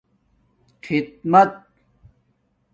خدمت 0.83 1.67